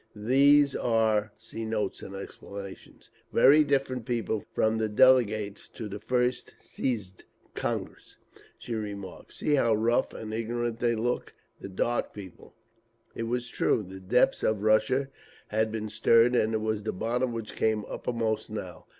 "These 0.15 0.75
are 0.75 1.31
very 3.31 3.63
different 3.63 4.05
people 4.07 4.43
from 4.51 4.77
the 4.79 4.89
delegates 4.89 5.69
to 5.69 5.87
the 5.87 5.99
first 5.99 6.55
Siezd 6.59 7.23
(Congress)," 7.53 8.17
she 8.57 8.73
remarked. 8.73 9.33
"See 9.33 9.53
how 9.53 9.75
rough 9.75 10.11
and 10.15 10.33
ignorant 10.33 10.79
they 10.79 10.95
look! 10.95 11.35
The 11.59 11.69
Dark 11.69 12.15
People…." 12.15 12.55
It 13.13 13.27
was 13.27 13.47
true; 13.47 13.83
the 13.87 13.99
depths 13.99 14.41
of 14.41 14.63
Russia 14.63 15.09
had 15.49 15.71
been 15.71 15.87
stirred, 15.87 16.35
and 16.35 16.55
it 16.55 16.61
was 16.61 16.81
the 16.81 16.93
bottom 16.93 17.31
which 17.31 17.53
came 17.55 17.85
uppermost 17.87 18.49
now. 18.49 18.87